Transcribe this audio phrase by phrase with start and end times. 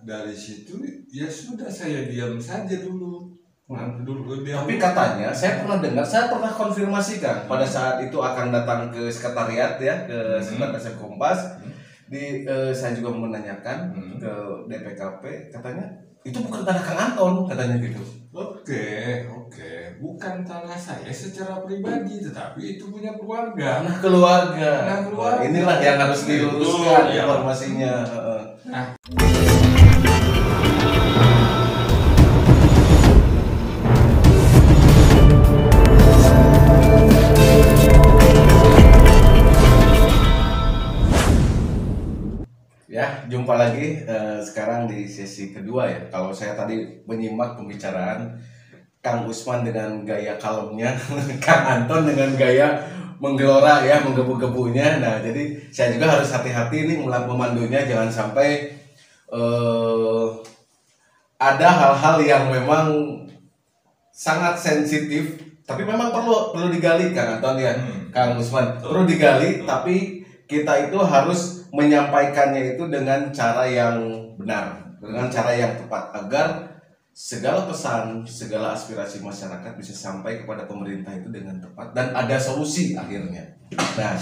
[0.00, 3.28] dari situ ya sudah saya diam saja dulu
[3.70, 8.50] nah, dulu diam Tapi katanya saya pernah dengar, saya pernah konfirmasikan pada saat itu akan
[8.50, 10.42] datang ke sekretariat ya ke Hmm.
[10.42, 11.38] sekretariat Kompas.
[11.62, 11.70] Hmm.
[12.10, 14.18] Di eh, saya juga menanyakan Hmm.
[14.18, 14.32] ke
[14.66, 15.22] DPKP
[15.54, 15.86] katanya
[16.20, 18.02] itu bukan tanah Kang Anton katanya gitu.
[18.30, 19.72] Oke, oke.
[19.98, 23.82] Bukan tanah saya secara pribadi, tetapi itu punya keluarga.
[23.82, 24.72] Tanah keluarga.
[24.86, 25.40] Tanah keluarga.
[25.42, 27.26] Wah, inilah yang harus diluruskan ya.
[27.26, 27.92] informasinya.
[28.70, 28.84] Nah,
[43.30, 46.00] jumpa lagi eh, sekarang di sesi kedua ya.
[46.10, 48.34] Kalau saya tadi menyimak pembicaraan
[49.00, 50.92] Kang Usman dengan gaya kalemnya,
[51.44, 52.82] Kang Anton dengan gaya
[53.22, 55.00] menggelora ya, menggebu-gebunya.
[55.00, 58.74] Nah, jadi saya juga harus hati-hati nih memandunya jangan sampai
[59.30, 60.26] eh,
[61.40, 63.16] ada hal-hal yang memang
[64.12, 67.72] sangat sensitif tapi memang perlu perlu digali Kang Anton ya.
[67.72, 68.10] hmm.
[68.12, 73.98] Kang Usman perlu digali tapi kita itu harus menyampaikannya itu dengan cara yang
[74.36, 76.46] benar dengan cara yang tepat agar
[77.10, 82.94] segala pesan segala aspirasi masyarakat bisa sampai kepada pemerintah itu dengan tepat dan ada solusi
[82.94, 83.44] akhirnya
[83.98, 84.14] nah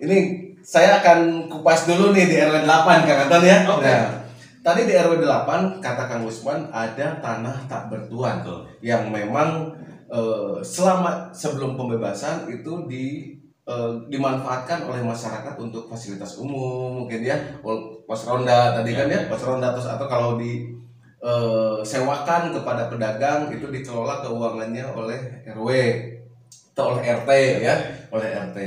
[0.00, 3.84] ini saya akan kupas dulu nih di RW 8 Kang Anton ya Oke.
[3.84, 4.24] nah
[4.64, 8.64] tadi di RW 8 kata Kang Usman ada tanah tak bertuan Betul.
[8.80, 9.76] yang memang
[10.08, 13.33] eh, selama sebelum pembebasan itu di
[13.68, 17.36] eh, dimanfaatkan oleh masyarakat untuk fasilitas umum mungkin ya.
[18.04, 20.68] Pos ronda tadi kan ya pos ronda terus atau kalau di
[21.24, 25.68] eh, sewakan kepada pedagang itu dikelola keuangannya oleh RW
[26.74, 27.30] atau oleh RT
[27.62, 27.74] ya
[28.10, 28.58] oleh RT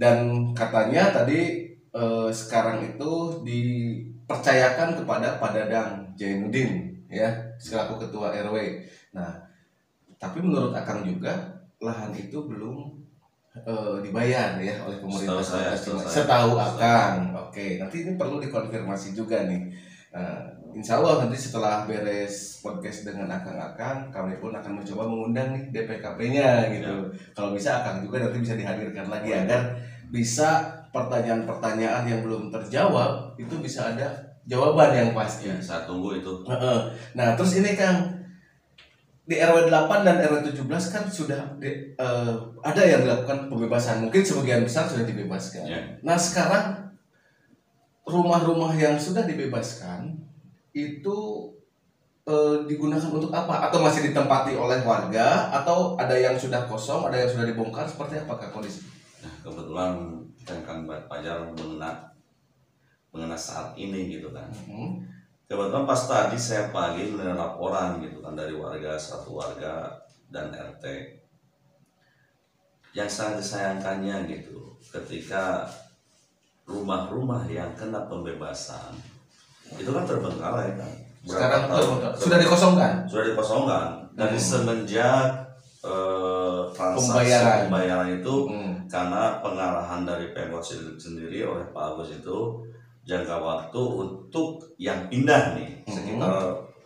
[0.00, 0.16] dan
[0.56, 7.28] katanya tadi eh, sekarang itu dipercayakan kepada Pak Dadang Jainuddin ya
[7.60, 9.50] selaku ketua RW nah
[10.16, 11.34] tapi menurut Akang juga
[11.82, 12.99] lahan itu belum
[13.58, 16.12] eh, dibayar ya oleh pemerintah Setahu saya, setahu saya.
[16.14, 17.16] Setahu Akang.
[17.34, 19.74] Oke, nanti ini perlu dikonfirmasi juga nih.
[20.10, 20.42] Nah,
[20.74, 26.70] insya Allah nanti setelah beres podcast dengan Akang-Akang, kami pun akan mencoba mengundang nih DPKP-nya
[26.78, 26.94] gitu.
[27.34, 29.74] Kalau bisa Akang juga nanti bisa dihadirkan lagi agar
[30.10, 34.10] bisa pertanyaan-pertanyaan yang belum terjawab itu bisa ada
[34.46, 35.50] jawaban yang pasti.
[35.50, 36.46] Ya, saya tunggu itu.
[37.14, 38.19] Nah, terus ini Kang
[39.30, 42.34] di RW 8 dan RW 17 kan sudah di- eh,
[42.66, 44.02] ada yang dilakukan pembebasan.
[44.02, 45.70] Mungkin sebagian besar sudah dibebaskan.
[45.70, 45.78] Ya.
[46.02, 46.90] Nah, sekarang
[48.02, 50.18] rumah-rumah yang sudah dibebaskan
[50.74, 51.18] itu
[52.26, 53.70] eh, digunakan untuk apa?
[53.70, 58.18] Atau masih ditempati oleh warga atau ada yang sudah kosong, ada yang sudah dibongkar seperti
[58.22, 58.82] apa Kak kondisi?
[59.22, 59.94] Nah, kebetulan
[60.46, 61.94] kan Pajar mengenai
[63.14, 64.46] mengenai saat ini gitu kan.
[64.66, 65.02] Hmm.
[65.50, 69.90] Kebetulan pas tadi saya pagi menerima laporan gitu kan dari warga satu warga
[70.30, 70.84] dan RT.
[72.94, 75.66] Yang sangat disayangkannya gitu ketika
[76.64, 78.94] rumah-rumah yang kena pembebasan
[79.72, 80.90] itu kan terbengkalai kan.
[81.20, 81.82] Berapa Sekarang tahun?
[81.84, 82.92] sudah, sudah dikosongkan.
[83.04, 84.46] sudah dikosongkan dari Hmm.
[84.46, 85.26] semenjak
[85.80, 87.58] eh, transaksi Pembayaran.
[87.66, 88.72] pembayaran itu Hmm.
[88.86, 90.62] karena pengarahan dari Pemkot
[90.94, 92.38] sendiri oleh Pak Agus itu
[93.00, 95.94] jangka waktu untuk yang pindah nih Hmm.
[95.96, 96.32] sekitar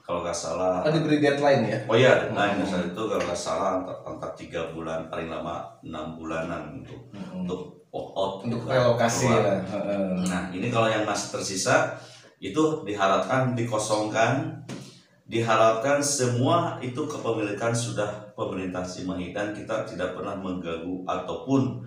[0.04, 1.78] kalau nggak salah Oh, diberi deadline ya?
[1.88, 2.62] oh iya nah Hmm.
[2.62, 7.42] saat itu kalau nggak salah antar, antar tiga bulan paling lama enam bulanan untuk Hmm.
[7.42, 7.60] untuk
[7.90, 9.54] walk out Untuk gitu kan, relokasi ya.
[10.26, 11.94] Nah, ini kalau yang masih tersisa
[12.42, 14.50] itu diharapkan dikosongkan,
[15.24, 21.86] diharapkan semua itu kepemilikan sudah pemerintah Cimahi dan kita tidak pernah mengganggu ataupun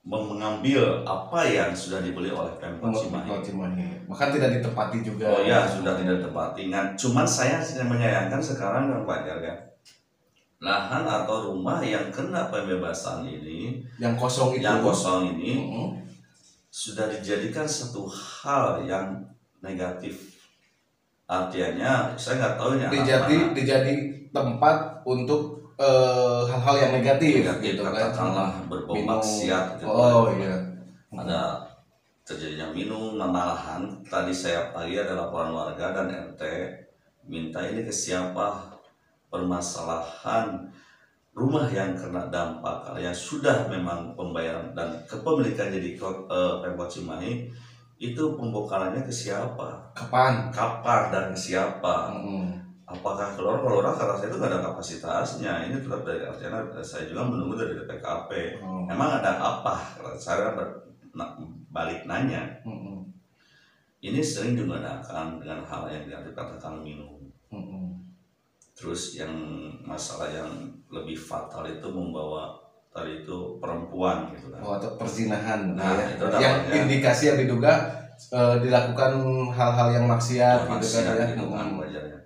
[0.00, 3.44] mengambil apa yang sudah dibeli oleh Pemkot Cimahi.
[3.44, 4.08] Cimahi.
[4.08, 5.28] Bahkan tidak ditepati juga.
[5.28, 6.72] Oh ya, sudah tidak tepati.
[6.72, 9.52] Nah, cuman saya menyayangkan sekarang kan Pak Jarga.
[10.60, 14.64] Lahan atau rumah yang kena pembebasan ini, Yang kosong itu.
[14.64, 15.88] yang kosong ini, Mm-mm.
[16.68, 19.24] sudah dijadikan satu hal yang
[19.64, 20.36] negatif.
[21.24, 23.94] Artinya saya nggak tahu ini Dijadi, dijadi
[24.36, 27.92] tempat untuk eh, hal-hal yang negatif, negatif gitu kan.
[27.96, 29.88] katakanlah berbau maksiat gitu.
[29.88, 30.54] Oh iya.
[31.10, 31.64] ada
[32.22, 36.42] terjadinya minum malahan tadi saya pagi ada laporan warga dan RT
[37.26, 38.70] minta ini ke siapa
[39.26, 40.70] permasalahan
[41.34, 47.50] rumah yang kena dampak yang sudah memang pembayaran dan kepemilikan jadi eh, Pemkot Cimahi
[47.98, 50.48] itu pembongkarannya ke siapa Kapan?
[50.54, 52.69] kapan dan ke siapa Mm-mm.
[52.90, 57.22] Apakah keluar keluar kata saya itu nggak ada kapasitasnya ini tetap dari artinya saya juga
[57.22, 58.82] menunggu dari DPKP Oh.
[58.90, 59.74] Emang ada apa?
[60.18, 60.82] Saya ber-
[61.14, 61.38] na-
[61.70, 62.42] balik nanya.
[62.66, 63.06] Mm-mm.
[64.00, 65.04] ini sering digunakan
[65.36, 67.20] dengan hal yang dikatakan minum.
[67.48, 68.00] Mm-mm.
[68.72, 69.30] Terus yang
[69.84, 70.48] masalah yang
[70.88, 72.56] lebih fatal itu membawa
[72.90, 74.58] tadi itu perempuan gitu kan.
[74.64, 76.16] Oh, atau perzinahan Nah, ya.
[76.16, 76.74] itu yang namanya.
[76.82, 77.72] indikasi yang diduga
[78.32, 79.12] eh, dilakukan
[79.52, 81.26] hal-hal yang maksiat gitu kan maksiat ya.
[81.30, 81.80] gitu kan Mm-mm.
[81.84, 82.18] wajarnya.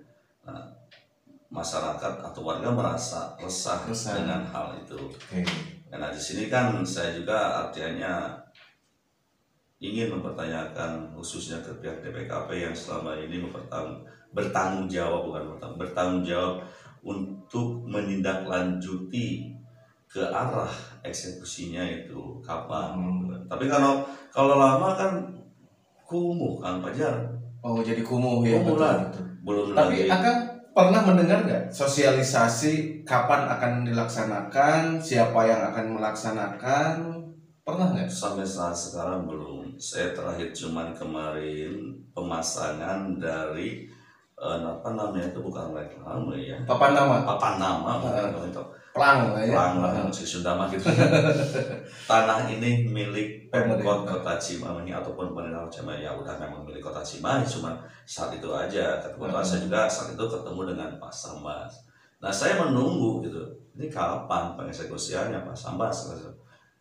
[1.55, 4.19] Nah, masyarakat atau warga merasa resah Resah.
[4.19, 4.99] dengan hal itu.
[5.07, 5.39] Oke.
[5.87, 8.35] Karena di sini kan saya juga artinya
[9.79, 14.03] ingin mempertanyakan khususnya ke pihak DPKP yang selama ini mempertang-
[14.35, 16.55] bertanggung jawab bukan bertanggung, bertanggung jawab
[16.99, 19.55] untuk menindaklanjuti
[20.11, 20.67] ke arah
[21.07, 22.99] eksekusinya itu kapan.
[22.99, 23.47] Hmm.
[23.47, 25.23] Tapi kalau kalau lama kan
[26.03, 27.31] kumuh kan Fajar
[27.63, 28.61] Oh, jadi kumuh ya.
[28.61, 28.97] Kumuh betul, lah.
[29.41, 30.35] belum Tapi lagi akan
[30.75, 36.93] pernah mendengar nggak sosialisasi kapan akan dilaksanakan, siapa yang akan melaksanakan?
[37.65, 38.11] Pernah nggak?
[38.11, 39.73] sampai saat sekarang belum.
[39.79, 43.87] Saya terakhir cuman kemarin pemasangan dari
[44.35, 46.59] eh, apa namanya itu bukan reklame ya.
[46.67, 48.63] Papan nama, Papan nama bukan itu.
[48.95, 49.51] Pelang lah ya.
[49.51, 50.87] Pelang lah si Sunda mah gitu.
[52.09, 54.07] Tanah ini milik Pemkot.
[54.07, 57.75] Kota Cimahi ataupun pemerintah Cimahi ya udah memang milik Kota Cimahi cuma
[58.07, 59.03] saat itu aja.
[59.03, 59.43] Kebetulan Hmm.
[59.43, 61.71] saya juga saat itu ketemu dengan Pak Sambas.
[62.23, 63.43] Nah saya menunggu gitu.
[63.75, 66.15] Ini kapan pengeksekusiannya Pak Sambas?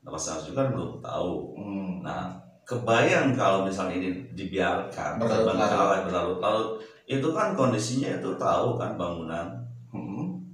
[0.07, 1.59] Nah, Pak Sambas juga belum tahu.
[1.59, 2.07] Hmm.
[2.07, 2.31] Nah,
[2.63, 6.07] kebayang kalau misalnya ini dibiarkan Berlarut-larut.
[6.07, 6.69] berlarut-larut,
[7.05, 9.64] itu kan kondisinya itu tahu kan bangunan.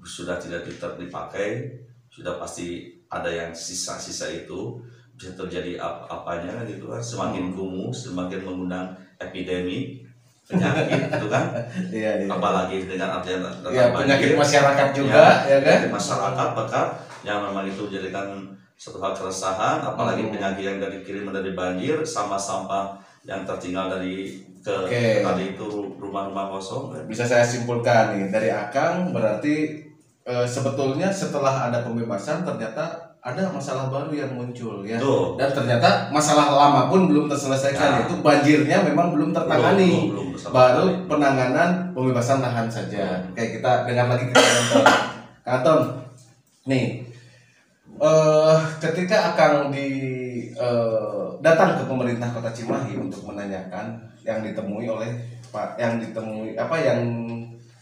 [0.03, 0.65] Sudah tidak
[0.97, 1.69] dipakai,
[2.09, 4.81] sudah pasti ada yang sisa-sisa itu
[5.15, 8.89] bisa terjadi apa-apanya kan gitu kan, semakin kumuh, semakin mengundang
[9.21, 10.01] epidemi
[10.49, 11.53] penyakit gitu kan,
[11.95, 12.27] Iya, iya.
[12.27, 15.79] apalagi dengan adanya datang Ya, penyakit masyarakat juga, ya, kan?
[15.85, 16.87] dari masyarakat bahkan
[17.23, 20.33] yang memang itu menjadikan satu hal keresahan apalagi Hmm.
[20.33, 22.97] penyakit yang dari kiriman dari banjir sama sampah
[23.29, 25.21] yang tertinggal dari ke Oke.
[25.21, 29.85] tadi itu rumah-rumah kosong Bisa saya simpulkan nih dari Akang berarti
[30.31, 34.97] eh, sebetulnya setelah ada pembebasan ternyata ada masalah baru yang muncul ya.
[34.97, 35.37] Tuh.
[35.37, 37.99] Dan ternyata masalah lama pun belum terselesaikan Nah.
[38.01, 40.09] yaitu banjirnya memang belum tertangani.
[40.09, 43.21] belum, belum bersama baru penanganan pembebasan lahan saja.
[43.29, 44.85] Oke, kita dengar lagi kita nonton.
[45.45, 45.81] Kanton,
[46.65, 47.05] nih,
[48.01, 49.89] eh ketika akan di
[50.57, 55.11] eh, datang ke pemerintah Kota Cimahi untuk menanyakan yang ditemui oleh
[55.53, 57.01] Pak, yang ditemui apa yang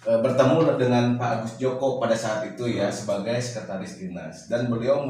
[0.04, 5.04] bertemu dengan Pak Agus Joko pada saat itu ya sebagai sekretaris dinas dan beliau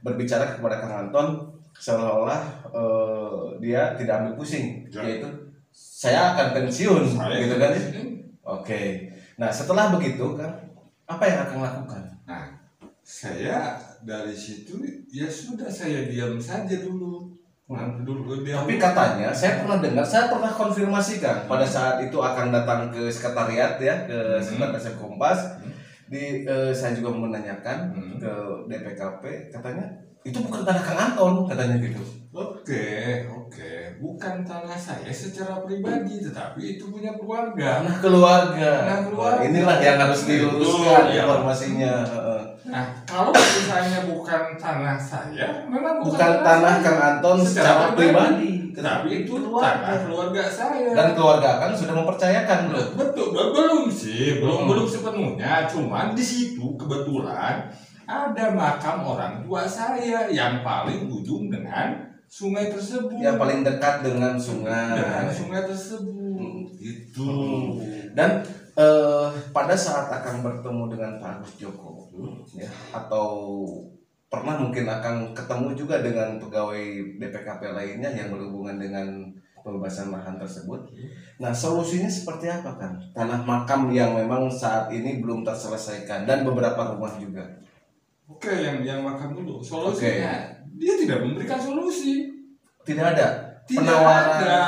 [0.00, 1.28] berbicara kepada Kang Anton
[1.74, 5.02] seolah-olah eh, dia tidak ambil pusing Ya.
[5.02, 5.26] yaitu
[5.74, 7.72] saya akan pensiun Saya gitu kan?
[8.46, 9.10] Oke.
[9.34, 10.54] Nah, setelah begitu kan
[11.10, 12.02] apa yang akan lakukan?
[12.30, 12.46] Nah,
[13.02, 13.74] saya
[14.06, 14.78] dari situ
[15.10, 17.33] ya sudah saya diam saja dulu.
[17.64, 18.44] Nah, dulu.
[18.44, 23.80] Tapi katanya saya pernah dengar, saya pernah konfirmasikan pada saat itu akan datang ke sekretariat
[23.80, 24.44] ya, ke Hmm.
[24.44, 25.56] sekretariat Kompas.
[25.64, 25.72] Hmm.
[26.04, 28.20] Di eh, saya juga menanyakan Hmm.
[28.20, 28.32] ke
[28.68, 29.80] DPKP, katanya
[30.20, 32.04] itu bukan tanah Kang Anton katanya gitu.
[32.34, 33.72] Oke, oke.
[34.02, 37.80] Bukan tanah saya secara pribadi, tetapi itu punya keluarga.
[37.80, 38.70] Tanah keluarga.
[38.84, 39.40] Tanah keluarga.
[39.40, 41.22] Nah, inilah yang harus diluruskan Betul, ya.
[41.22, 41.94] informasinya.
[42.04, 42.23] Heeh.
[42.74, 47.94] Nah, kalau misalnya bukan tanah saya, memang bukan, Bukan tanah Kang Anton Secara secara pribadi.
[47.94, 49.78] pribadi, Tetapi itu keluarga.
[49.78, 50.90] tanah keluarga saya.
[50.90, 52.88] Dan keluarga kan sudah mempercayakan belum?
[52.98, 54.68] Betul, be- belum sih, belum Hmm.
[54.68, 55.70] belum sepenuhnya.
[55.70, 57.70] Cuman di situ kebetulan
[58.04, 61.94] ada makam orang tua saya yang paling ujung dengan
[62.26, 63.14] sungai tersebut.
[63.16, 64.98] Yang paling dekat dengan sungai.
[64.98, 66.74] dengan sungai tersebut.
[66.76, 67.30] Itu.
[68.12, 68.42] Dan
[68.74, 72.10] eh, pada saat akan bertemu dengan Pak Agus Joko,
[72.54, 73.28] ya, atau
[74.26, 76.82] pernah mungkin akan ketemu juga dengan pegawai
[77.22, 79.06] DPKP lainnya yang berhubungan dengan
[79.64, 80.90] pembebasan lahan tersebut.
[81.40, 82.92] Nah, solusinya seperti apa kan?
[83.16, 87.46] Tanah makam yang memang saat ini belum terselesaikan dan beberapa rumah juga.
[88.28, 89.64] Oke, yang yang makam dulu.
[89.64, 92.28] Solusinya dia tidak memberikan solusi.
[92.84, 94.44] Tidak ada Tidak penawaran.
[94.44, 94.60] ada.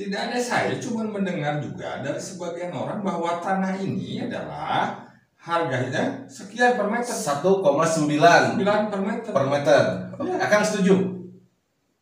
[0.00, 4.96] Tidak ada saya cuma mendengar juga dari sebagian orang bahwa tanah ini adalah
[5.36, 7.12] harganya sekian per meter.
[7.12, 9.30] 1,9 9 per meter.
[9.30, 9.82] per meter.
[10.24, 10.36] Ya.
[10.40, 10.96] Akan setuju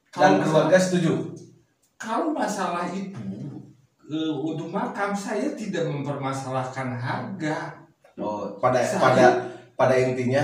[0.08, 1.12] Kalau dan masalah, keluarga setuju.
[1.98, 3.18] kalau masalah itu
[4.08, 7.82] eh, untuk makam saya tidak mempermasalahkan harga.
[8.14, 9.26] Oh, pada Saya- pada
[9.74, 10.42] pada intinya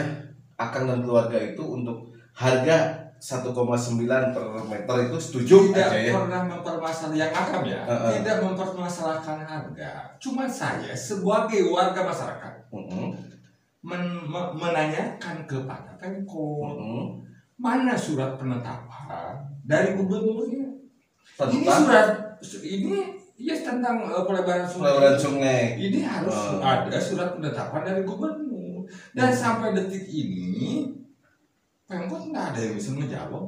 [0.55, 4.05] Akang dan keluarga itu untuk harga 1,9
[4.37, 6.13] per meter itu setuju tidak aja ya.
[6.13, 8.11] pernah mempermasalahkan yang makam ya, Heeh.
[8.21, 9.91] tidak mempermasalahkan harga.
[10.21, 13.17] Cuma saya sebagai warga masyarakat Mm-mm,
[13.81, 17.25] men- me- menanyakan kepada Pemko mm-mm.
[17.57, 20.69] mana surat penetapan dari gubernurnya.
[21.49, 23.09] Ini surat ini
[23.41, 24.85] ya tentang eh, pelebaran sungai.
[24.85, 25.63] Pelebaran sungai.
[25.81, 26.61] Ini harus Oh.
[26.61, 28.85] ada surat penetapan dari gubernur.
[29.17, 29.41] Dan Hmm.
[29.41, 30.93] sampai detik ini
[31.85, 33.45] Pemkot nggak ada yang bisa menjawab.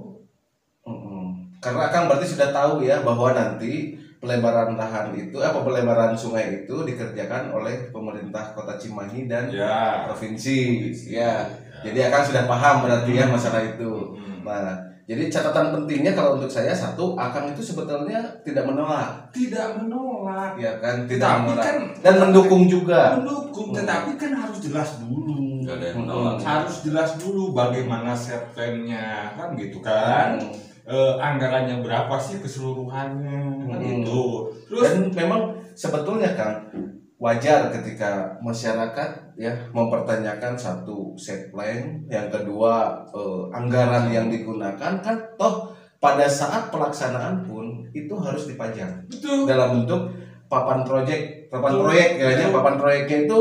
[0.84, 1.24] Mm-mm.
[1.58, 6.74] Karena Kang berarti sudah tahu ya bahwa nanti pelebaran lahan itu apa pelebaran sungai itu
[6.84, 10.04] dikerjakan oleh pemerintah Kota Cimahi dan Ya.
[10.04, 10.92] provinsi.
[11.08, 11.48] Ya.
[11.80, 13.92] Jadi Akang sudah paham berarti ya masalah itu.
[14.14, 14.40] Hmm.
[14.42, 20.56] Nah, jadi catatan pentingnya kalau untuk saya satu, Akang itu sebetulnya tidak menolak, Tidak menolak.
[20.56, 21.04] ya kan?
[21.04, 23.16] Tidak Tapi menolak kan dan mendukung juga.
[23.16, 23.76] mendukung, Hmm.
[23.80, 25.55] tetapi kan harus jelas dulu.
[25.66, 26.06] Nggak ada yang Hmm.
[26.06, 26.36] menolak.
[26.40, 30.38] Harus jelas dulu bagaimana set plan-nya kan gitu kan.
[30.38, 30.54] Hmm.
[30.86, 33.82] Eh, anggarannya berapa sih keseluruhannya kan Hmm.
[33.82, 34.46] gitu.
[34.70, 35.42] Terus Dan memang
[35.74, 36.70] sebetulnya Kang
[37.18, 45.16] wajar ketika masyarakat ya mempertanyakan satu set plan, yang kedua eh, anggaran yang digunakan kan
[45.34, 49.48] toh pada saat pelaksanaan pun itu harus dipajang betul.
[49.48, 50.12] dalam bentuk
[50.46, 51.82] papan proyek, papan Betul.
[51.82, 53.40] proyek ya, papan proyeknya itu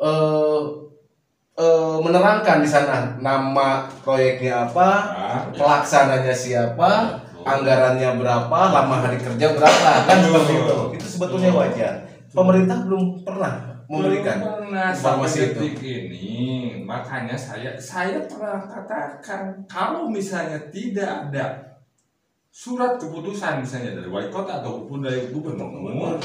[0.00, 0.60] eh,
[1.56, 9.56] eh, menerangkan di sana nama proyeknya apa, Nah, pelaksananya siapa, anggarannya berapa, lama hari kerja
[9.56, 10.30] berapa, kan Betul.
[10.30, 10.78] seperti itu.
[11.00, 11.94] Itu sebetulnya wajar.
[12.30, 13.54] Pemerintah belum pernah
[13.88, 14.36] memberikan.
[14.38, 16.36] Belum pernah informasi detik ini
[16.86, 21.66] makanya saya saya pernah katakan kalau misalnya tidak ada
[22.54, 26.16] surat keputusan misalnya dari wali kota ataupun dari gubernur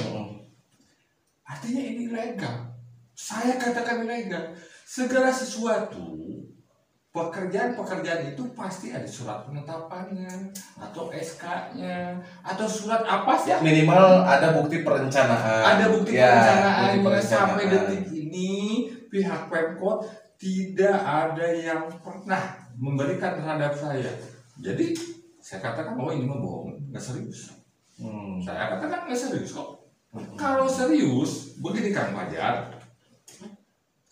[1.43, 2.71] artinya ini ilegal
[3.11, 4.55] saya katakan ilegal
[4.91, 6.19] segala sesuatu
[7.11, 14.83] pekerjaan-pekerjaan itu pasti ada surat penetapannya atau SK-nya atau surat apa sih Minimal ada bukti
[14.83, 15.75] perencanaan.
[15.75, 17.87] ada bukti Ya, perencanaan bukti sampai perencanaan.
[17.87, 18.51] detik ini
[19.07, 22.41] pihak Pemkot tidak ada yang pernah
[22.75, 24.11] memberikan terhadap saya.
[24.59, 24.91] Jadi
[25.39, 27.51] saya katakan oh ini mah bohong, nggak serius.
[27.99, 28.39] Hmm.
[28.43, 29.69] Saya katakan nggak serius kok.
[30.35, 32.80] Kalau serius, begini Kang Fajar,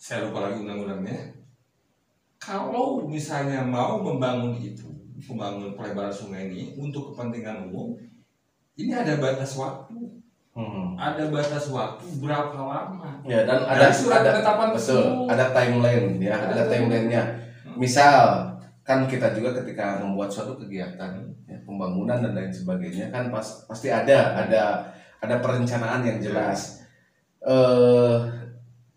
[0.00, 1.36] saya lupa lagi undang-undangnya.
[2.40, 4.88] Kalau misalnya mau membangun itu,
[5.28, 8.00] membangun pelebaran sungai ini untuk kepentingan umum,
[8.80, 10.16] ini ada batas waktu
[10.50, 10.98] Hmm.
[10.98, 15.26] ada batas waktu berapa lama Ya dan ada Dan surat ada penetapan betul, tersebut.
[15.30, 17.22] ada timeline ya, Ada ada timelinenya.
[17.62, 17.76] Hmm.
[17.78, 18.18] Misal
[18.82, 23.94] kan kita juga ketika membuat suatu kegiatan ya, pembangunan dan lain sebagainya kan pas, pasti
[23.94, 24.90] ada ada
[25.22, 26.82] ada perencanaan yang jelas.
[27.46, 28.39] Eh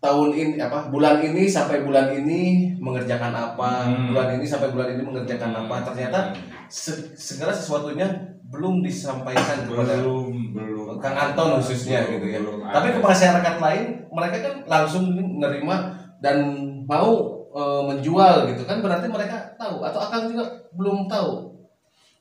[0.04, 4.12] tahun ini apa bulan ini sampai bulan ini mengerjakan apa, Hmm.
[4.12, 5.80] bulan ini sampai bulan ini mengerjakan apa.
[5.80, 6.36] Ternyata
[6.68, 8.04] se- segala sesuatunya
[8.44, 12.38] belum disampaikan kepada belum belum Kang Anton khususnya Belum, gitu ya.
[12.44, 15.76] belum Tapi ke masyarakat lain mereka kan langsung menerima
[16.20, 16.36] dan
[16.84, 17.10] mau
[17.50, 20.44] e, menjual gitu kan berarti mereka tahu atau akan juga
[20.76, 21.50] belum tahu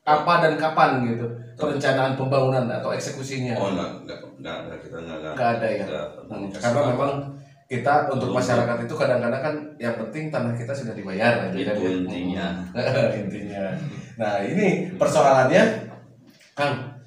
[0.03, 3.53] apa dan kapan gitu perencanaan pembangunan atau eksekusinya.
[3.55, 5.85] Oh enggak, enggak, enggak, enggak kita enggak, enggak, Nggak ada ya.
[5.85, 6.59] enggak, Hmm, enggak.
[6.59, 7.11] Karena memang
[7.67, 11.77] kita untuk masyarakat itu kadang-kadang kan yang penting tanah kita sudah dibayar aja itu kan
[11.79, 11.89] ya.
[11.89, 12.47] intinya.
[13.21, 13.65] intinya.
[14.19, 15.63] Nah ini persoalannya,
[16.53, 17.01] Kang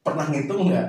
[0.00, 0.88] pernah ngitung nggak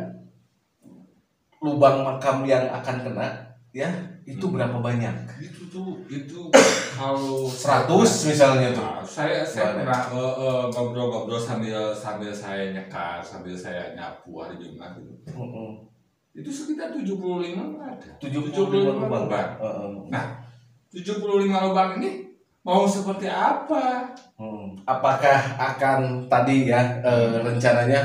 [1.62, 3.28] lubang makam yang akan kena
[3.70, 3.88] ya
[4.26, 5.14] itu berapa banyak?
[5.42, 6.50] itu tuh itu
[6.98, 7.88] kalau 100
[8.30, 8.86] misalnya tuh.
[8.86, 9.86] Nah, saya saya Boleh.
[9.86, 15.14] pernah eh, eh, ngobrol-ngobrol sambil sambil saya nyekar sambil saya nyapu hari Jumat gitu.
[15.30, 15.72] Heeh.
[16.32, 17.12] Itu sekitar 75
[17.76, 19.28] ada 75 lubang.
[19.28, 20.28] lubang Heeh.
[20.92, 22.28] 75 lubang ini
[22.62, 24.74] mau seperti apa Hmm.
[24.84, 28.02] Apakah akan tadi ya eh, rencananya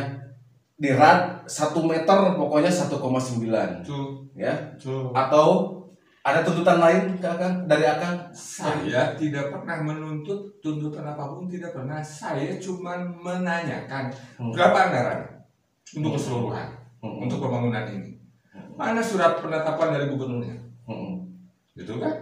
[0.77, 5.73] dirat 1 meter pokoknya 1,9 tuh ya tuh atau
[6.21, 8.19] ada tuntutan lain ke Akang dari Akang?
[8.35, 12.03] Saya tidak pernah menuntut tuntutan apa pun, tidak pernah.
[12.03, 14.51] Saya cuma menanyakan Hmm.
[14.53, 15.21] berapa anggaran
[15.95, 16.67] untuk keseluruhan,
[17.07, 17.23] Hmm.
[17.23, 18.19] untuk pembangunan ini.
[18.75, 20.59] Mana surat penetapan dari gubernurnya?
[20.85, 21.23] Hmm.
[21.79, 22.15] Gitu kan?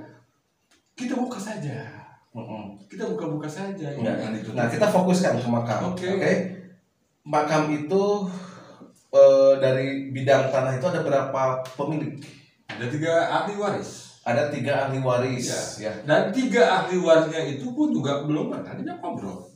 [0.94, 1.88] Kita buka saja.
[2.34, 2.76] Hmm.
[2.90, 3.86] Kita buka-buka saja.
[3.94, 4.12] ini Ya.
[4.52, 5.94] Nah, kita fokuskan ke makam.
[5.94, 6.10] Oke.
[7.24, 8.28] Makam itu
[9.14, 11.42] eh, dari bidang tanah itu ada berapa
[11.78, 12.20] pemilik?
[12.68, 14.20] Ada tiga ahli waris.
[14.24, 15.92] Ada tiga ahli waris, ya.
[16.02, 19.53] Dan tiga ahli warisnya itu pun juga belum pernah diajak ngobrol.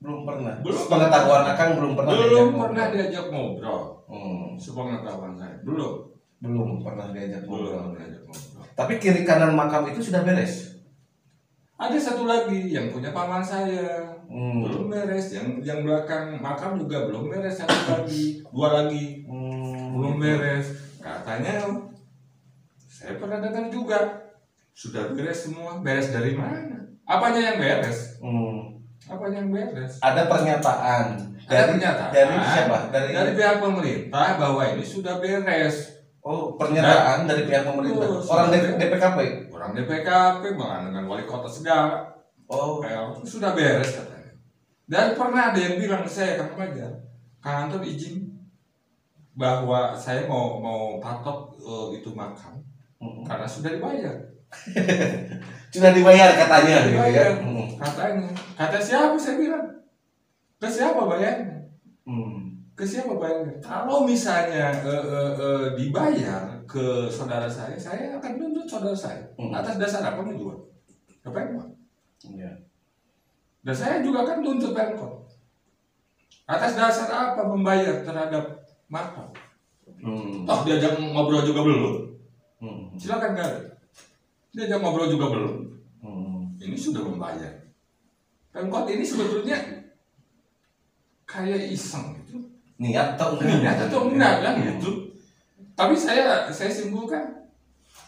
[0.00, 0.54] Belum pernah.
[0.60, 0.82] Belum.
[0.82, 2.10] Pengetahuan Akang belum pernah.
[2.10, 2.62] diajak Belum ngobrol.
[2.64, 3.82] pernah diajak ngobrol.
[4.08, 5.56] Hmm, Sepengetahuan saya.
[5.60, 5.92] Belum.
[6.40, 7.92] belum pernah diajak Belum ngobrol.
[7.94, 8.64] diajak ngobrol.
[8.72, 10.72] Tapi kiri kanan makam itu sudah beres.
[11.76, 14.62] Ada satu lagi yang punya paman saya Hmm.
[14.62, 19.96] belum beres, yang yang belakang makam juga belum beres satu lagi, dua lagi Hmm.
[19.96, 20.70] belum beres.
[20.96, 21.60] Katanya
[22.80, 23.98] saya pernah dengar juga
[24.70, 25.80] sudah beres semua.
[25.80, 26.78] Beres dari mana?
[27.02, 28.16] Apanya yang beres?
[28.20, 28.79] Hmm.
[29.08, 29.96] Apanya yang beres?
[30.04, 31.04] Ada pernyataan
[31.48, 32.78] Ada Dari pernyataan dari siapa?
[32.92, 35.76] Dari, dari pihak pemerintah bahwa ini sudah beres.
[36.20, 38.04] oh pernyataan dari pihak pemerintah.
[38.04, 38.52] Oh, Orang.
[38.52, 39.18] D- DPKP.
[39.48, 42.12] Orang DPKP dengan wali kota segala.
[42.50, 44.34] Oh, PL itu sudah beres katanya.
[44.90, 46.92] Dan pernah ada yang bilang ke saya Kang Fajar,
[47.38, 48.26] Kang Anton izin
[49.38, 52.58] bahwa saya mau mau patok eh, itu makam
[52.98, 53.22] mm.
[53.22, 54.18] karena sudah dibayar.
[55.74, 57.02] sudah dibayar katanya Sudah gitu ya.
[57.06, 57.28] dibayar.
[57.40, 57.66] Mm.
[57.80, 58.28] Katanya.
[58.58, 59.66] Kata siapa saya bilang?
[60.60, 61.56] Ke siapa bayarnya?
[62.04, 62.60] Hmm.
[62.76, 63.56] Ke siapa bayarnya?
[63.64, 69.24] Kalau misalnya eh, eh, eh, dibayar ke saudara saya, saya akan tuntut saudara saya.
[69.40, 69.56] Hmm.
[69.56, 70.60] Atas dasar apa nih juga?
[71.24, 71.70] Ke Pemkot.
[72.28, 72.52] Iya.
[73.64, 75.24] Dan saya juga kan tuntut Pemkot.
[76.44, 78.60] Atas dasar apa membayar terhadap
[78.92, 79.32] makam?
[80.04, 80.44] Hmm.
[80.44, 81.94] Toh diajak ngobrol juga belum.
[82.60, 82.92] Hmm.
[83.00, 83.79] Silakan kali.
[84.50, 85.54] Diajak ngobrol juga belum.
[86.02, 86.40] Hmm.
[86.58, 87.54] Ini sudah membayar.
[88.50, 89.56] Pemkot ini sebetulnya
[91.22, 92.42] kayak iseng gitu.
[92.82, 95.14] Niat atau Niat atau enggak kan gitu.
[95.78, 97.46] Tapi saya saya simpulkan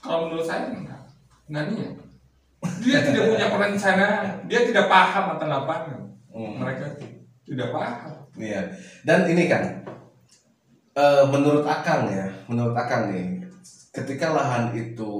[0.03, 0.99] kalau menurut saya enggak.
[1.47, 1.95] Enggak niat.
[2.83, 6.01] Dia tidak punya perencanaan, dia tidak paham akan lapangan.
[6.31, 6.59] Hmm.
[6.59, 6.87] Mereka
[7.47, 8.15] tidak paham.
[8.35, 8.71] Iya.
[9.07, 9.83] Dan ini kan
[10.99, 13.47] eh, menurut Akang ya, menurut Akang nih,
[13.95, 15.13] ketika lahan itu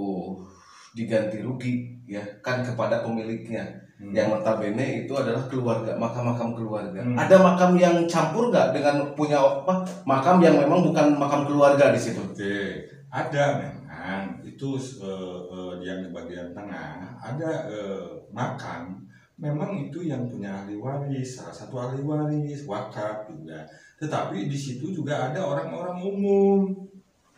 [0.93, 1.75] diganti rugi
[2.09, 4.11] ya kan kepada pemiliknya Hmm.
[4.11, 7.15] yang notabene itu adalah keluarga makam-makam keluarga Hmm.
[7.15, 12.01] ada makam yang campur nggak dengan punya apa makam yang memang bukan makam keluarga di
[12.03, 19.03] situ Oke, ada memang itu eh, eh, yang di bagian tengah ada eh, makam.
[19.43, 23.67] Memang itu yang punya ahli waris, salah satu ahli waris, wakaf juga.
[23.99, 26.61] Tetapi di situ juga ada orang-orang umum.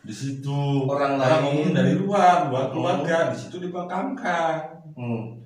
[0.05, 4.85] Di situ orang orang lain dari luar, luar keluarga, di situ dimakamkan.
[4.93, 5.41] Hmm.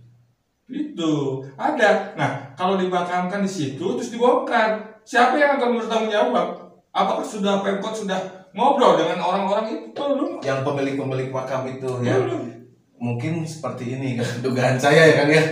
[0.68, 2.14] Itu ada.
[2.20, 6.48] Nah, kalau dimakamkan di situ terus dibongkar, siapa yang akan bertanggung jawab?
[6.92, 8.20] Apakah sudah Pemkot sudah
[8.52, 9.96] ngobrol dengan orang-orang itu?
[9.96, 10.30] Belum.
[10.40, 12.48] yang pemilik-pemilik makam itu ya Belum.
[12.96, 15.44] mungkin seperti ini kan dugaan saya ya kan ya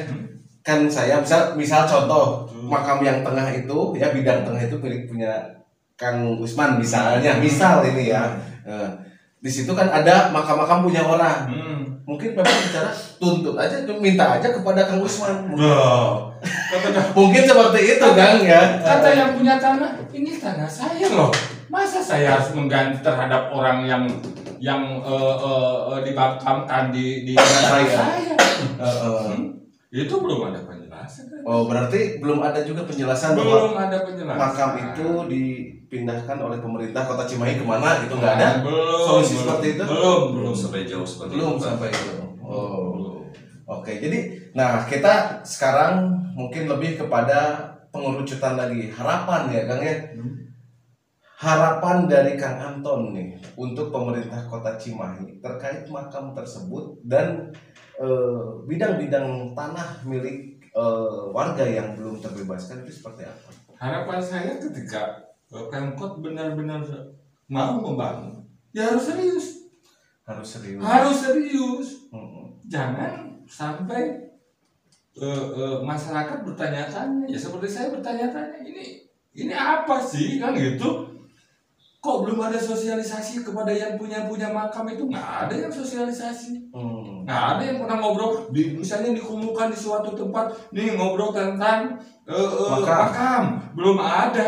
[0.64, 5.32] kan saya misal misal contoh makam yang tengah itu ya bidang tengah itu milik punya
[5.98, 8.24] Kang Usman misalnya misal ini ya
[8.68, 8.90] Eh,
[9.40, 11.82] di situ kan ada makam-makam punya orang Hmm.
[12.04, 16.36] mungkin memang bicara tuntut aja minta aja kepada Kang Usman Loh,
[16.70, 21.32] kata, mungkin seperti itu Kang ya kata yang punya tanah, ini tanah saya loh.
[21.68, 24.04] Masa saya harus mengganti terhadap orang yang
[24.60, 27.96] yang eh, eh, dimakamkan di di tanah Saya.
[27.96, 28.36] saya?
[28.80, 29.20] Eh, eh.
[29.32, 29.44] Hmm?
[29.88, 30.87] Itu belum ada penjelasan.
[31.44, 34.38] Oh berarti belum ada juga penjelasan bahwa Belum ada penjelasan.
[34.38, 39.02] makam itu dipindahkan oleh pemerintah kota Cimahi ke mana gitu nggak ada Belum.
[39.02, 39.84] Solusi belum, seperti itu?
[39.84, 43.20] Belum, belum sampai jauh seperti belum itu sampai itu oh Belum.
[43.66, 44.20] oke jadi
[44.52, 45.94] nah kita sekarang
[46.34, 47.40] mungkin lebih kepada
[47.88, 50.34] pengerucutan lagi harapan ya Kang ya Hmm.
[51.38, 57.54] harapan dari Kang Anton nih untuk pemerintah kota Cimahi terkait makam tersebut dan
[57.96, 63.50] eh, bidang-bidang tanah milik eh, warga yang belum terbebaskan itu seperti apa?
[63.82, 66.86] Harapan saya ketika eh, Pemkot benar-benar
[67.50, 69.46] mau membangun, ya harus serius.
[70.28, 70.84] Harus serius.
[70.84, 71.88] Harus serius.
[72.14, 72.60] Mm-mm.
[72.68, 74.30] Jangan sampai
[75.18, 77.26] eh, eh, masyarakat bertanya-tanya.
[77.26, 81.10] Ya seperti saya bertanya-tanya, ini ini apa sih kan gitu?
[81.98, 86.70] Kok belum ada sosialisasi kepada yang punya punya makam itu nggak ada yang sosialisasi.
[86.70, 87.17] Hmm.
[87.28, 92.34] Nah, ada yang pernah ngobrol di misalnya dikumpulkan di suatu tempat nih ngobrol tentang eh,
[92.34, 93.04] eh, Makam.
[93.04, 93.44] makam.
[93.76, 94.48] belum ada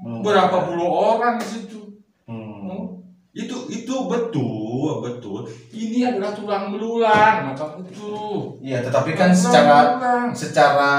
[0.00, 0.22] Hmm.
[0.24, 1.76] berapa puluh orang di situ.
[2.24, 2.64] Hmm.
[2.64, 2.82] Hmm.
[3.30, 5.44] Itu itu betul betul.
[5.68, 8.14] Ini adalah tulang belulang makam itu.
[8.58, 10.26] Iya, tetapi kan Tulang secara belulang.
[10.32, 10.90] secara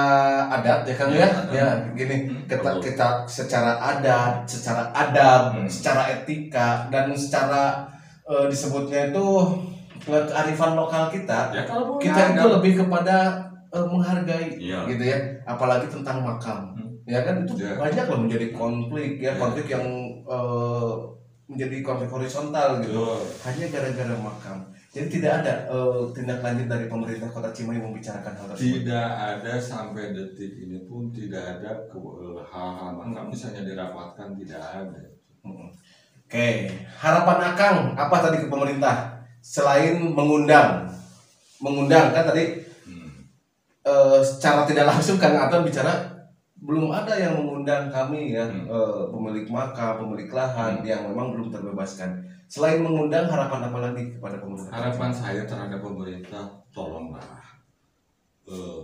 [0.51, 1.49] adat ya Kang ya, Adat.
[1.49, 5.65] ya gini Hmm, kita kita secara adat, secara adab, Hmm.
[5.65, 7.87] secara etika dan secara
[8.23, 9.27] eh, disebutnya itu
[10.01, 12.53] kearifan lokal kita, Ya kalau kita itu ada.
[12.57, 13.17] lebih kepada
[13.71, 14.83] eh, menghargai Iya.
[14.83, 16.75] gitu ya, apalagi tentang makam.
[16.75, 16.91] Hmm.
[17.07, 17.79] Ya kan itu Ya.
[17.79, 19.39] banyak loh menjadi konflik ya, Ya.
[19.39, 19.85] konflik yang
[20.27, 20.91] eh,
[21.47, 22.99] menjadi konflik horizontal gitu.
[22.99, 23.19] Betul.
[23.43, 24.57] Hanya gara-gara makam.
[24.91, 28.83] Jadi tidak ada eh, tindak lanjut dari pemerintah Kota Cimahi membicarakan hal tersebut.
[28.83, 31.87] Tidak ada sampai detik ini pun tidak ada
[32.43, 34.99] hal-hal makam misalnya dirapatkan tidak ada.
[35.47, 35.71] Mm.
[36.27, 36.47] Oke,
[36.95, 40.85] harapan Akang apa tadi ke pemerintah selain mengundang,
[41.57, 43.25] mengundang kan tadi Hmm.
[43.83, 46.09] eh, secara tidak langsung Kang Anton bicara
[46.61, 48.69] belum ada yang mengundang kami ya Hmm.
[48.69, 52.21] eh, pemilik makam, pemilik lahan yang memang belum terbebaskan.
[52.45, 54.75] Selain mengundang harapan apa lagi kepada pemerintah?
[54.75, 57.41] Harapan saya terhadap pemerintah tolonglah
[58.45, 58.81] eh,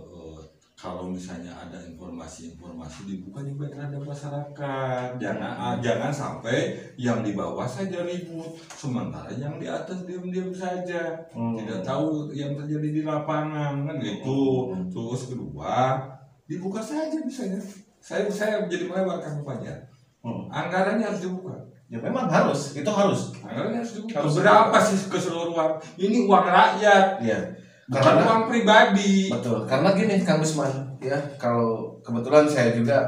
[0.78, 5.18] kalau misalnya ada informasi-informasi dibuka juga terhadap masyarakat.
[5.18, 8.54] Jangan ah, jangan sampai yang di bawah saja ribut.
[8.70, 11.18] Sementara yang di atas diam-diam saja.
[11.34, 11.58] Hmm.
[11.58, 14.70] tidak tahu yang terjadi di lapangan kan gitu.
[14.70, 14.86] Hmm.
[14.86, 15.98] terus kedua
[16.46, 17.58] dibuka saja misalnya.
[17.98, 19.90] Saya saya jadi melebar kang Fajar
[20.22, 20.46] Hmm.
[20.46, 21.58] anggarannya harus dibuka.
[21.88, 23.34] Ya memang harus, itu harus.
[23.42, 24.22] anggarannya harus dibuka.
[24.22, 25.70] Harus berapa sih keseluruhan?
[25.98, 27.18] Ini uang rakyat.
[27.18, 27.57] Iya.
[27.88, 29.64] Bukan Karena uang pribadi betul.
[29.64, 30.70] Karena gini Kang Usman,
[31.00, 32.98] ya kalau kebetulan saya juga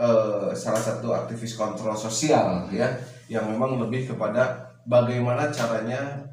[0.00, 2.88] eh, salah satu aktivis kontrol sosial ya
[3.28, 4.56] yang memang lebih kepada
[4.88, 6.24] bagaimana caranya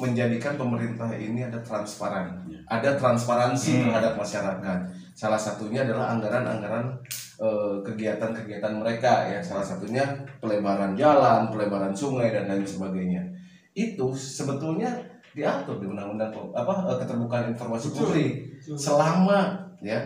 [0.00, 2.56] menjadikan pemerintah ini ada transparan, Ya.
[2.64, 3.82] ada transparansi Hmm.
[3.92, 4.78] terhadap masyarakat.
[5.12, 6.96] Salah satunya adalah anggaran-anggaran
[7.42, 9.42] eh, kegiatan-kegiatan mereka ya.
[9.42, 10.06] Salah satunya
[10.38, 13.18] pelebaran jalan, pelebaran sungai dan lain sebagainya.
[13.74, 14.94] Itu sebetulnya
[15.32, 18.00] diatur di undang-undang apa eh, keterbukaan informasi Betul.
[18.04, 18.30] publik
[18.76, 19.40] selama
[19.80, 19.98] ya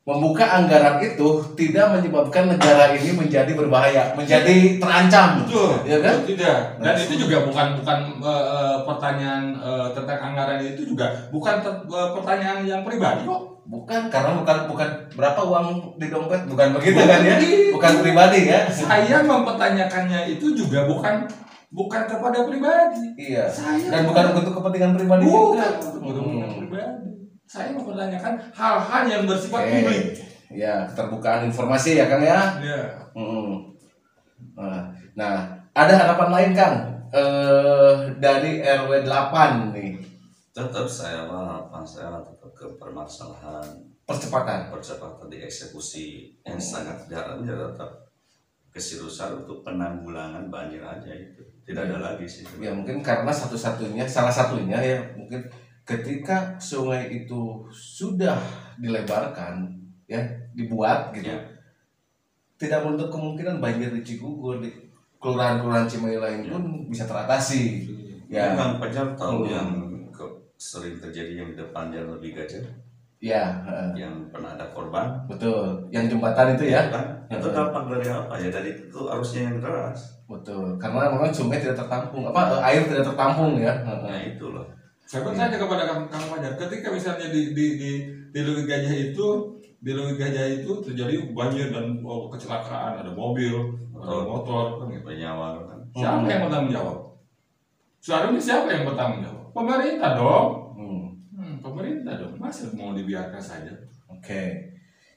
[0.00, 5.44] membuka anggaran itu tidak menyebabkan negara ini menjadi berbahaya, menjadi terancam.
[5.44, 6.24] Betul, Ya kan?
[6.24, 6.56] tidak.
[6.80, 11.84] Dan Nah, itu juga bukan bukan eh, pertanyaan eh, tentang anggaran itu juga bukan ter-
[11.86, 13.60] eh, pertanyaan yang pribadi kok.
[13.70, 15.66] Bukan karena bukan bukan berapa uang
[16.00, 17.36] di dompet, bukan begitu kan ya?
[17.70, 18.60] Bukan pribadi ya?
[18.66, 21.28] Saya mempertanyakannya itu juga bukan
[21.70, 23.04] bukan kepada pribadi.
[23.16, 23.46] Iya.
[23.46, 25.66] Saya Dan bukan untuk kepentingan pribadi bukan juga.
[25.78, 26.60] untuk kepentingan Hmm.
[26.60, 27.08] pribadi.
[27.46, 29.72] Saya mempertanyakan hal-hal yang bersifat Oke.
[29.72, 30.04] publik.
[30.50, 32.38] Ya, keterbukaan informasi ya Kang ya.
[32.58, 32.82] Ya.
[33.12, 33.70] Hmm.
[34.54, 35.34] Nah, nah,
[35.72, 36.76] ada harapan lain Kang
[37.10, 39.98] eh dari RW 8 nih
[40.50, 43.66] tetap saya harapan saya tetap ke permasalahan
[44.04, 44.70] percepatan.
[44.70, 46.06] percepatan dieksekusi
[46.40, 47.90] yang sangat jarang ya tetap
[48.68, 54.34] keseriusan untuk penanggulangan banjir aja itu tidak ada lagi sih Ya mungkin karena satu-satunya, salah
[54.34, 55.38] satunya ya mungkin
[55.86, 58.38] ketika sungai itu sudah
[58.76, 59.70] dilebarkan,
[60.06, 60.18] ya
[60.54, 61.38] dibuat gitu, Ya.
[62.60, 64.68] tidak menutup kemungkinan banjir di Cigugur di
[65.20, 67.88] kelurahan-kelurahan Cimahi lain pun bisa teratasi.
[68.30, 69.50] Ya, Kang Pajar tahu Hmm.
[69.50, 69.68] yang
[70.14, 72.62] ke- sering terjadi yang di depan jalan lebih gajah?
[73.20, 73.60] Ya
[73.92, 75.12] yang pernah ada korban?
[75.28, 75.88] Betul.
[75.92, 77.54] Yang jembatan itu ya, kan itu Hmm.
[77.54, 80.74] dampak dari apa ya dari itu arusnya yang deras betul.
[80.82, 83.70] Karena memang sungai tidak tertampung, apa eh, air tidak tertampung ya.
[83.86, 84.66] nah itu loh
[85.06, 87.90] Saya bertanya kepada Kang Kang Fajar, ketika misalnya di di di
[88.30, 89.26] di Leuwi Gajah itu
[89.82, 95.02] di Leuwi Gajah itu terjadi banjir dan oh, kecelakaan, ada mobil, ada motor, kan gitu.
[95.02, 96.98] bernyawa kan Siapa yang bertanggung jawab?
[97.98, 99.46] Seharusnya siapa yang bertanggung jawab?
[99.50, 100.48] Pemerintah dong.
[100.78, 101.02] Hmm.
[101.34, 102.38] Hmm, pemerintah dong.
[102.38, 103.74] Masa mau dibiarkan saja?
[104.06, 104.70] Oke,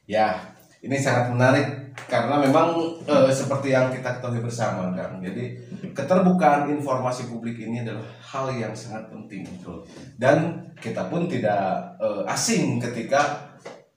[0.10, 0.53] ya
[0.84, 1.68] ini sangat menarik
[2.12, 2.76] karena memang
[3.08, 5.24] eh, seperti yang kita ketahui bersama kan.
[5.24, 5.56] Jadi
[5.96, 9.48] keterbukaan informasi publik ini adalah hal yang sangat penting
[10.20, 13.54] dan kita pun tidak eh, asing ketika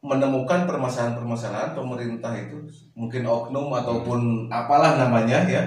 [0.06, 2.62] menemukan permasalahan-permasalahan pemerintah itu
[2.94, 5.66] mungkin oknum ataupun apalah namanya ya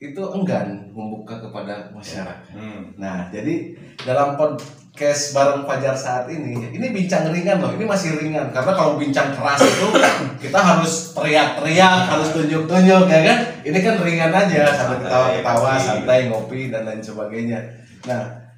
[0.00, 2.50] itu enggan membuka kepada masyarakat.
[2.50, 2.90] Hmm.
[2.98, 7.70] Nah, jadi dalam podcast bareng Fajar saat ini, ini bincang ringan loh.
[7.70, 9.86] Ini masih ringan karena kalau bincang keras itu
[10.42, 13.38] kita harus teriak-teriak, harus tunjuk-tunjuk ya kan.
[13.62, 17.62] Ini kan ringan aja sambil ketawa-ketawa, santai ngopi dan lain sebagainya.
[18.10, 18.50] Nah,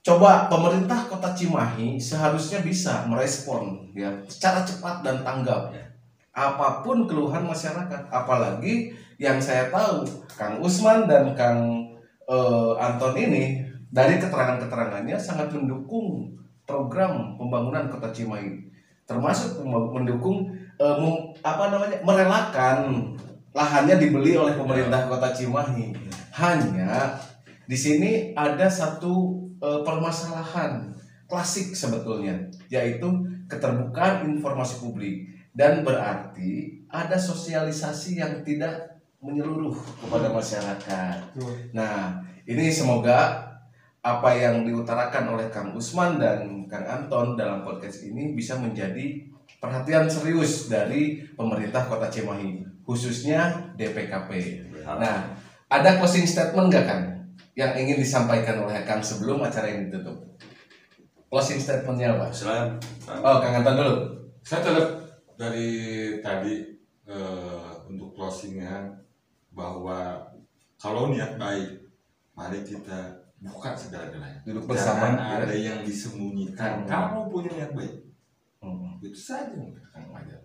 [0.00, 5.91] coba pemerintah Kota Cimahi seharusnya bisa merespon ya secara cepat dan tanggap ya.
[6.32, 8.88] Apa pun keluhan masyarakat, apalagi
[9.20, 11.60] yang saya tahu Kang Usman dan Kang
[12.24, 13.60] eh, Anton ini
[13.92, 16.32] dari keterangan-keterangannya sangat mendukung
[16.64, 18.64] program pembangunan Kota Cimahi,
[19.04, 20.48] termasuk mendukung
[20.80, 23.12] eh, mem- apa namanya merelakan
[23.52, 25.92] lahannya dibeli oleh pemerintah Kota Cimahi.
[26.32, 27.20] Hanya
[27.68, 30.96] di sini ada satu eh, permasalahan
[31.28, 32.40] klasik sebetulnya,
[32.72, 33.04] yaitu
[33.52, 41.16] keterbukaan informasi publik dan berarti ada sosialisasi yang tidak menyeluruh kepada masyarakat.
[41.76, 43.38] Nah, ini semoga
[44.02, 49.22] apa yang diutarakan oleh Kang Usman dan Kang Anton dalam podcast ini bisa menjadi
[49.62, 54.58] perhatian serius dari pemerintah Kota Cimahi, khususnya DPKP.
[54.82, 55.38] Nah,
[55.70, 57.04] ada closing statement nggak Kang
[57.54, 60.18] yang ingin disampaikan oleh Kang sebelum acara ini ditutup?
[61.30, 62.26] Closing statementnya apa?
[62.34, 63.20] silakan Kang.
[63.22, 63.94] Oh, Kang Anton dulu.
[64.42, 65.01] Saya tetap
[65.36, 65.70] dari
[66.22, 66.54] tadi
[67.06, 68.92] eh, untuk closingnya
[69.52, 70.22] bahwa
[70.80, 71.78] kalau niat baik,
[72.34, 74.38] mari kita buka segala-galanya.
[74.46, 75.14] Duduk bersama.
[75.14, 76.82] Jangan ada yang disembunyikan.
[76.82, 76.88] Hmm.
[76.88, 77.94] Kalau punya niat baik,
[78.62, 78.94] Hmm.
[79.02, 80.38] itu saja yang Kang Fajar.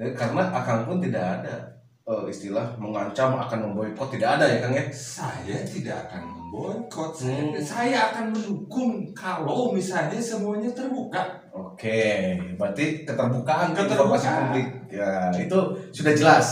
[0.00, 1.54] Jadi, karena Akang pun tidak ada
[2.02, 4.84] eh, istilah mengancam akan memboikot tidak ada ya Kang ya.
[4.90, 7.12] Saya tidak akan memboikot.
[7.12, 7.60] Saya, Hmm.
[7.60, 11.41] saya akan mendukung kalau misalnya semuanya terbuka.
[11.52, 13.92] Oke, berarti keterbukaan, Keterbukaan.
[13.92, 14.68] informasi publik.
[14.88, 15.58] Ya, itu
[15.92, 16.46] sudah jelas.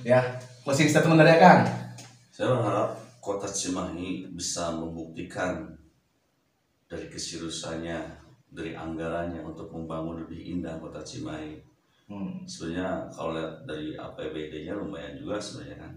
[0.00, 0.20] Ya,
[0.64, 1.68] closing statement dari Kang.
[2.32, 2.90] Saya berharap
[3.20, 5.76] kota Cimahi bisa membuktikan
[6.88, 8.00] dari keseriusannya,
[8.48, 11.60] dari anggarannya untuk membangun lebih indah kota Cimahi.
[12.08, 12.40] Hmm.
[12.46, 15.92] Sebenarnya kalau lihat dari APBD-nya lumayan juga sebenarnya kan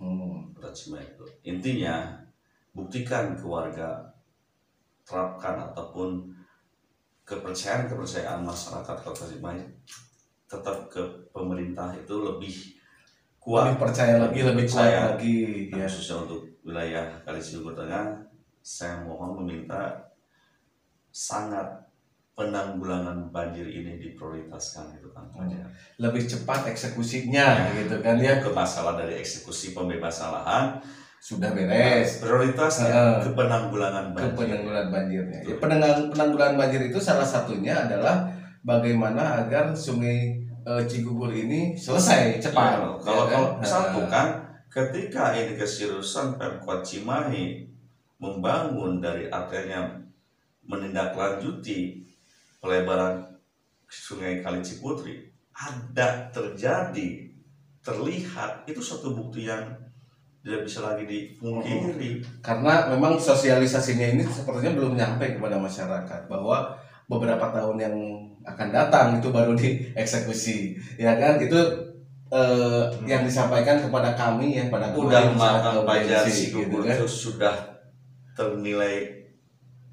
[0.00, 0.50] Hmm.
[0.50, 1.24] kota Cimahi itu.
[1.46, 2.16] Intinya
[2.72, 4.10] buktikan ke warga,
[5.04, 6.32] terapkan ataupun
[7.30, 9.62] kepercayaan-kepercayaan masyarakat kota Cimahi
[10.50, 10.98] tetap ke
[11.30, 12.54] pemerintah itu lebih
[13.38, 15.00] kuat Lebih percaya lagi, lebih kuat Percaya.
[15.14, 15.36] lagi.
[15.70, 15.86] Nah, Ya.
[15.86, 18.04] khususnya untuk wilayah Kali Ciliwung Tengah,
[18.60, 20.10] saya mohon meminta
[21.08, 21.64] sangat
[22.34, 25.66] penanggulangan banjir ini diprioritaskan itu kan Fajar.
[26.00, 28.40] Lebih cepat eksekusinya, gitu kan ya.
[28.40, 30.80] Ke masalah dari eksekusi pembebasan lahan,
[31.20, 32.24] Sudah beres.
[32.24, 33.16] prioritasnya Heeh.
[33.20, 34.36] ke penanggulangan ke banjir.
[34.56, 35.40] penanggulangan banjirnya.
[35.44, 38.24] Ya, penanggulangan, penanggulangan banjir itu salah satunya adalah
[38.64, 42.80] bagaimana agar sungai eh, Cigugur ini selesai cepat.
[42.80, 43.64] Iya, kalau Ya kalau kan?
[43.64, 44.28] satu kan,
[44.66, 47.68] ketika ini keseriusan Pemkot Cimahi
[48.16, 49.92] membangun dari artinya
[50.64, 52.00] menindaklanjuti
[52.60, 53.24] pelebaran
[53.84, 57.26] Sungai Kali Ciputri ada terjadi
[57.82, 59.66] terlihat itu suatu bukti yang
[60.40, 62.24] tidak bisa lagi dipungkiri.
[62.40, 66.72] Karena memang sosialisasinya ini sepertinya belum nyampe kepada masyarakat bahwa
[67.10, 67.96] beberapa tahun yang
[68.46, 71.36] akan datang itu baru dieksekusi, ya kan?
[71.36, 71.60] Itu
[72.32, 75.84] eh, yang disampaikan kepada kami ya pada Udah makan
[76.24, 76.96] Cigugur kan.
[77.04, 77.56] sudah
[78.32, 79.28] ternilai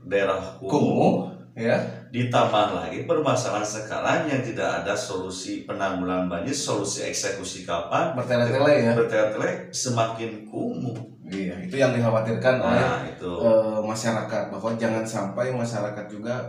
[0.07, 1.75] daerah kumuh, ya.
[2.07, 8.93] Ditambah lagi permasalahan sekarang yang tidak ada solusi penanggulangan banjir, solusi eksekusi kapan, bertele-tele ya.
[8.95, 10.95] bertele-tele semakin kumuh.
[11.27, 16.47] Iya, itu yang dikhawatirkan oleh Nah itu eh, masyarakat bahwa jangan sampai masyarakat juga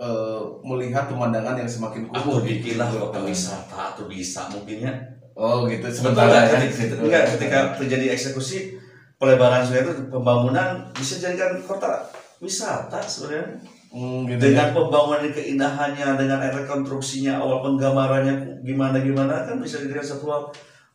[0.00, 2.40] eh, melihat pemandangan yang semakin atau kumuh.
[2.40, 4.96] bikinlah kota wisata atau bisa mungkinnya.
[5.36, 6.48] Oh gitu sebentar ya.
[6.48, 8.80] ketika, enggak, ketika terjadi eksekusi
[9.20, 12.08] pelebaran sungai itu pembangunan bisa jadikan kota
[12.40, 13.60] wisata sebenarnya
[13.96, 14.52] Hmm, gitu ya.
[14.52, 20.42] dengan pembangunan keindahannya dengan rekonstruksinya awal penggambarannya gimana gimana kan bisa satu hal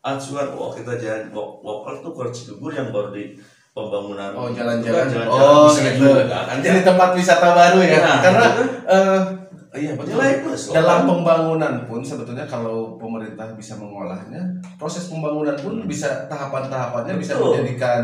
[0.02, 3.34] acuan wah kita jalan wakal tuh ke Cigugur yang baru di
[3.72, 4.94] pembangunan Oh jalan-jalan.
[5.02, 6.06] kan, jalan-jalan Oh bisa gitu.
[6.06, 7.98] juga kan Jadi tempat wisata baru ya.
[7.98, 9.22] Nah, Karena itu kan eh,
[9.80, 10.10] iya betul.
[10.12, 14.42] nilai plus Dalam pembangunan pun sebetulnya kalau pemerintah bisa mengolahnya,
[14.76, 15.88] proses pembangunan pun Hmm.
[15.88, 18.04] bisa tahapan-tahapannya bisa menjadikan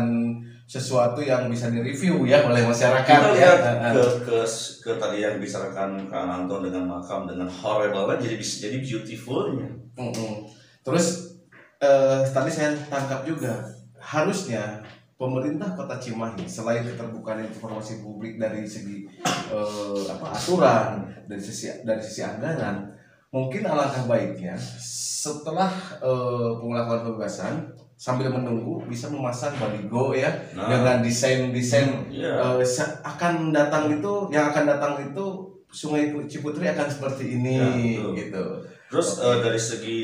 [0.68, 3.56] sesuatu yang bisa direview ya oleh masyarakat kita ya.
[3.56, 4.38] lihat Nah, ke, ke
[4.84, 9.72] ke tadi yang dibicarakan Kang Anton dengan makam dengan horrible kan jadi bisa jadi beautifulnya
[9.96, 10.44] Mm-mm.
[10.84, 11.40] Terus
[11.80, 13.64] eh, tadi saya tangkap juga
[13.96, 14.84] harusnya
[15.16, 22.04] pemerintah Kota Cimahi selain keterbukaan informasi publik dari segi eh, apa aturan dari sisi dari
[22.04, 22.92] sisi anggaran
[23.32, 24.52] mungkin alangkah baiknya
[24.84, 25.72] setelah
[26.04, 32.62] eh, pengelakuan pembebasan sambil menunggu bisa memasang baligo ya nah dengan desain desain iya Eh,
[32.62, 35.26] sa- akan datang itu yang akan datang itu
[35.68, 38.10] Sungai Ciputri akan seperti ini Ya, betul.
[38.16, 38.44] gitu.
[38.88, 39.26] terus Oke.
[39.26, 40.00] eh, dari segi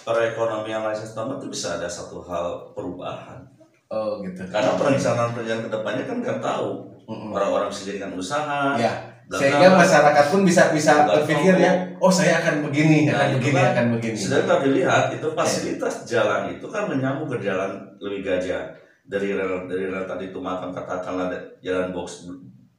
[0.00, 3.42] perekonomian license tambah itu bisa ada satu hal perubahan
[3.86, 4.42] Oh gitu.
[4.46, 9.05] karena perencanaan perencanaan ke depannya kan nggak tahu orang-orang bisa jadikan usaha Ya, belakangan.
[9.26, 13.66] Sehingga masyarakat pun bisa bisa berpikir ya, oh saya akan begini, Nah, akan begini, kan
[13.74, 14.14] akan begini.
[14.14, 18.70] Sedangkan kalau dilihat itu fasilitas jalan itu kan menyambung ke jalan lebih gajah.
[19.06, 22.30] Dari rel dari rel tadi itu makam katakanlah jalan box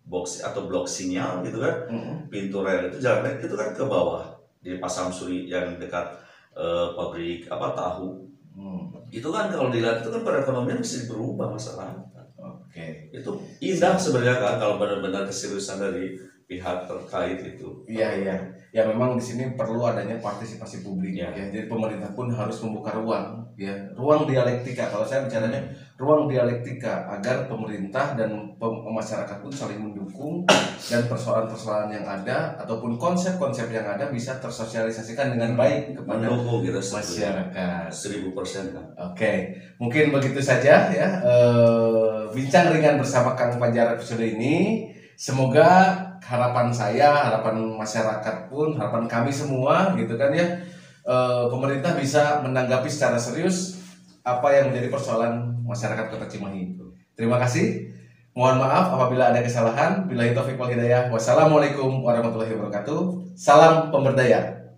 [0.08, 1.92] box atau blok sinyal gitu kan.
[1.92, 2.32] Mm-mm.
[2.32, 4.24] pintu rel itu jalan itu kan ke bawah
[4.64, 6.16] di Pasang Suri yang dekat
[6.56, 8.24] eh, pabrik apa tahu.
[8.56, 11.94] Hmm, itu kan kalau dilihat itu kan perekonomian bisa berubah masalah
[12.38, 13.10] Oke.
[13.10, 13.32] itu
[13.62, 18.36] indah sebenarnya kan kalau benar-benar keseriusan dari pihak terkait itu Iya iya.
[18.72, 21.32] Ya memang di sini perlu adanya partisipasi publik Ya.
[21.32, 21.48] ya.
[21.48, 24.88] Jadi pemerintah pun harus membuka ruang ya, ruang dialektika.
[24.88, 25.60] Kalau saya bicaranya
[25.98, 30.44] ruang dialektika agar pemerintah dan pem- masyarakat pun saling mendukung
[30.88, 36.78] dan persoalan-persoalan yang ada ataupun konsep-konsep yang ada bisa tersosialisasikan dengan baik kepada mendukung kita
[36.80, 37.88] masyarakat.
[37.90, 44.22] seribu persen kan Oke, mungkin begitu saja ya eh, bincang ringan bersama Kang Fajar episode
[44.22, 44.96] ini.
[45.18, 50.62] Semoga harapan saya, harapan masyarakat pun, harapan kami semua gitu kan ya,
[51.02, 53.82] eh, pemerintah bisa menanggapi secara serius
[54.22, 56.86] apa yang menjadi persoalan masyarakat Kota Cimahi itu.
[57.18, 57.90] Terima kasih.
[58.38, 60.06] Mohon maaf apabila ada kesalahan.
[60.06, 61.10] Bila taufik wal hidayah.
[61.10, 63.34] Wassalamualaikum warahmatullahi wabarakatuh.
[63.34, 64.70] Salam pemberdaya.